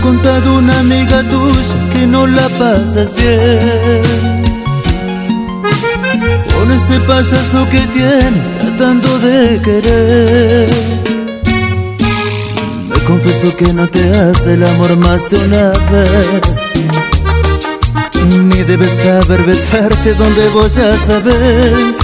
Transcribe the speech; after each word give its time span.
ha 0.00 0.02
contado 0.02 0.54
una 0.54 0.78
amiga 0.80 1.22
tuya 1.22 1.90
que 1.92 2.06
no 2.06 2.26
la 2.26 2.48
pasas 2.58 3.14
bien. 3.14 4.00
Con 6.54 6.70
ese 6.72 7.00
payaso 7.00 7.68
que 7.70 7.80
tienes 7.88 8.58
tratando 8.58 9.18
de 9.18 9.60
querer. 9.62 10.70
Me 12.88 13.04
confesó 13.04 13.54
que 13.56 13.72
no 13.72 13.88
te 13.88 14.10
hace 14.10 14.54
el 14.54 14.64
amor 14.64 14.96
más 14.96 15.28
de 15.30 15.38
una 15.38 15.70
vez. 15.90 16.42
Ni 18.44 18.62
debes 18.62 18.94
saber 18.94 19.42
besarte 19.42 20.14
donde 20.14 20.46
vos 20.50 20.74
ya 20.74 20.96
sabes 21.00 21.96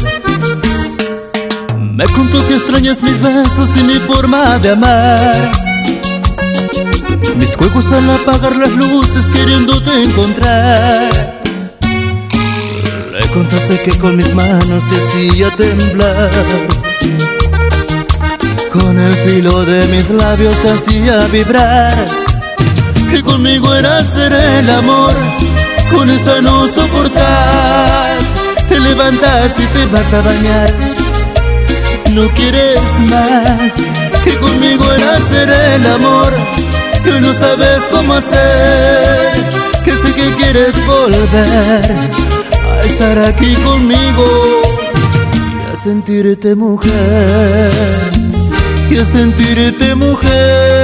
Me 1.93 2.05
contó 2.07 2.45
que 2.49 2.55
extrañas 2.55 3.03
mis 3.03 3.21
besos 3.21 3.69
y 3.77 3.83
mi 3.83 3.95
forma 3.97 4.59
de 4.59 4.71
amar 4.71 5.66
mis 7.35 7.57
juegos 7.57 7.91
al 7.93 8.09
apagar 8.11 8.57
las 8.57 8.71
luces 8.71 9.27
queriéndote 9.33 10.03
encontrar. 10.03 11.41
Le 13.13 13.29
contaste 13.29 13.83
que 13.83 13.99
con 13.99 14.17
mis 14.17 14.33
manos 14.35 14.85
te 14.89 14.97
hacía 14.97 15.51
temblar. 15.57 16.31
Con 18.73 18.99
el 18.99 19.13
filo 19.13 19.65
de 19.65 19.87
mis 19.89 20.11
labios 20.11 20.55
te 20.63 20.71
hacía 20.71 21.27
vibrar. 21.27 22.07
Que 23.11 23.23
conmigo 23.23 23.73
era 23.73 23.99
hacer 23.99 24.33
el 24.33 24.69
amor 24.69 25.15
Con 25.91 26.11
esa 26.11 26.41
no 26.41 26.67
soportas. 26.69 28.21
Te 28.69 28.81
levantas 28.81 29.59
y 29.59 29.67
te 29.67 29.87
vas 29.87 30.13
a 30.13 30.21
bañar. 30.23 30.75
No 32.13 32.29
quieres 32.31 32.81
más 33.11 33.75
Que 34.25 34.39
conmigo 34.39 34.91
era 34.93 35.17
hacer 35.17 35.49
el 35.51 35.87
amor 35.87 36.56
que 37.07 37.21
no 37.21 37.33
sabes 37.33 37.81
cómo 37.93 38.15
hacer, 38.15 39.33
que 39.85 39.93
sé 39.93 40.13
que 40.13 40.35
quieres 40.35 40.75
volver 40.87 42.11
a 42.69 42.81
estar 42.85 43.19
aquí 43.19 43.55
conmigo 43.57 44.25
y 45.69 45.73
a 45.73 45.77
sentirte 45.77 46.57
mujer, 46.57 47.71
y 48.91 48.99
a 48.99 49.05
sentirte 49.05 49.95
mujer. 49.95 50.76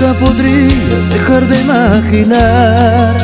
Nunca 0.00 0.18
podría 0.18 0.98
dejar 1.10 1.46
de 1.46 1.60
imaginar 1.60 3.16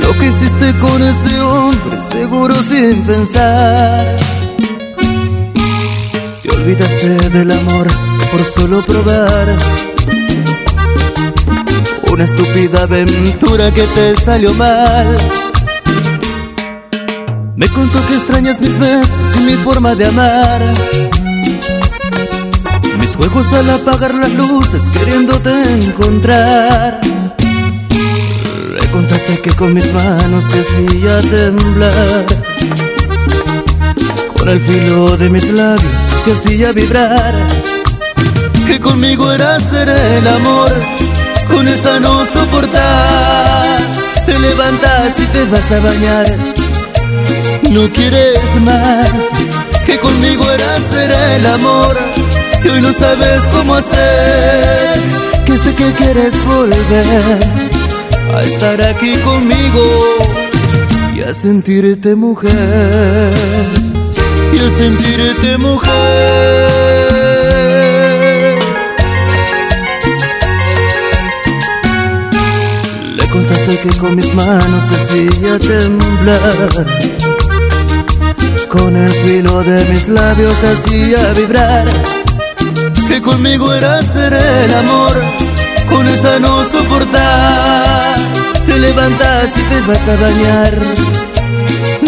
Lo 0.00 0.18
que 0.18 0.26
hiciste 0.26 0.72
con 0.80 1.02
ese 1.02 1.40
hombre, 1.40 2.00
seguro 2.00 2.54
sin 2.54 3.02
pensar. 3.02 4.16
Te 6.42 6.50
olvidaste 6.50 7.30
del 7.30 7.50
amor 7.52 7.86
por 8.30 8.44
solo 8.44 8.82
probar 8.82 9.56
Una 12.10 12.24
estúpida 12.24 12.82
aventura 12.82 13.72
que 13.72 13.82
te 13.82 14.16
salió 14.20 14.54
mal. 14.54 15.16
Me 17.56 17.68
contó 17.68 18.04
que 18.08 18.14
extrañas 18.14 18.60
mis 18.60 18.78
besos 18.78 19.36
y 19.36 19.40
mi 19.40 19.54
forma 19.54 19.94
de 19.94 20.06
amar 20.06 20.62
mis 23.04 23.16
juegos 23.16 23.52
al 23.52 23.68
apagar 23.68 24.14
las 24.14 24.32
luces 24.32 24.88
queriéndote 24.88 25.50
encontrar. 25.74 27.00
Le 28.80 28.86
contaste 28.90 29.40
que 29.42 29.50
con 29.50 29.74
mis 29.74 29.92
manos 29.92 30.48
te 30.48 30.60
hacía 30.60 31.18
temblar. 31.18 32.24
Con 34.34 34.48
el 34.48 34.60
filo 34.60 35.16
de 35.18 35.28
mis 35.28 35.50
labios 35.50 36.00
te 36.24 36.32
hacía 36.32 36.72
vibrar. 36.72 37.34
Que 38.66 38.80
conmigo 38.80 39.30
era 39.30 39.56
hacer 39.56 39.90
el 39.90 40.26
amor 40.26 40.72
Con 41.50 41.68
esa 41.68 42.00
no 42.00 42.24
soportas 42.24 43.78
Te 44.24 44.38
levantas 44.38 45.20
y 45.20 45.26
te 45.26 45.44
vas 45.44 45.70
a 45.70 45.80
bañar. 45.80 46.38
No 47.70 47.86
quieres 47.92 48.54
más 48.62 49.10
Que 49.84 49.98
conmigo 49.98 50.50
era 50.50 50.76
hacer 50.76 51.10
el 51.36 51.46
amor 51.46 52.23
y 52.76 52.80
no 52.80 52.92
sabes 52.92 53.40
cómo 53.52 53.74
hacer. 53.74 55.00
Que 55.44 55.58
sé 55.58 55.74
que 55.74 55.92
quieres 55.92 56.42
volver 56.46 57.38
A 58.34 58.40
estar 58.40 58.80
aquí 58.80 59.12
conmigo 59.18 59.82
Y 61.14 61.20
a 61.20 61.34
sentirte 61.34 62.14
mujer. 62.14 63.32
Y 64.52 64.58
a 64.58 64.70
sentirte 64.70 65.58
mujer. 65.58 65.92
Le 73.16 73.26
contaste 73.28 73.78
que 73.78 73.96
con 73.98 74.16
mis 74.16 74.32
manos 74.34 74.86
te 74.88 74.94
hacía 74.94 75.58
temblar. 75.58 76.86
Con 78.68 78.96
el 78.96 79.10
filo 79.10 79.62
de 79.62 79.84
mis 79.86 80.08
labios 80.08 80.58
te 80.60 80.68
hacía 80.68 81.32
vibrar 81.34 82.23
que 83.08 83.20
conmigo 83.20 83.72
era 83.72 83.98
hacer 83.98 84.32
el 84.32 84.74
amor, 84.74 85.22
con 85.88 86.06
esa 86.08 86.38
no 86.38 86.64
soportas, 86.64 88.18
te 88.66 88.78
levantas 88.78 89.52
y 89.56 89.62
te 89.62 89.80
vas 89.82 90.08
a 90.08 90.16
bañar, 90.16 90.78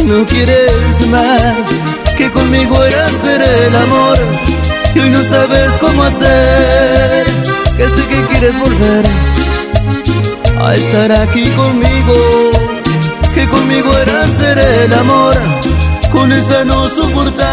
no 0.05 0.25
quieres 0.27 1.07
más, 1.09 1.69
que 2.17 2.31
conmigo 2.31 2.83
era 2.85 3.07
hacer 3.07 3.41
el 3.43 3.77
amor, 3.77 4.19
y 4.95 5.01
hoy 5.01 5.11
no 5.11 5.23
sabes 5.23 5.71
cómo 5.81 6.03
hacer, 6.05 7.27
que 7.77 7.89
sé 7.89 8.07
que 8.07 8.27
quieres 8.29 8.59
volver 8.59 9.05
a 10.63 10.75
estar 10.75 11.13
aquí 11.13 11.45
conmigo, 11.51 12.51
que 13.35 13.49
conmigo 13.49 13.97
era 13.99 14.25
hacer 14.25 14.59
el 14.59 14.95
amor, 14.95 15.37
con 16.13 16.33
esa 16.33 16.65
no 16.65 16.89
soportas, 16.89 17.47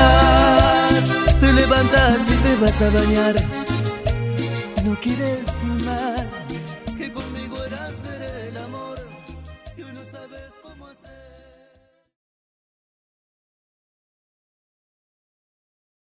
te 1.43 1.51
levantas 1.51 2.25
y 2.29 2.35
te 2.45 2.55
vas 2.61 2.81
a 2.81 2.89
bañar. 2.89 3.35
No 4.85 4.95
quieres 5.01 5.63
más 5.85 6.45
que 6.97 7.11
conmigo 7.11 7.61
era 7.65 7.87
hacer 7.87 8.21
el 8.47 8.57
amor 8.57 8.97
y 9.77 9.81
no 9.81 10.01
sabes 10.09 10.53
cómo 10.61 10.87
hacer. 10.87 11.42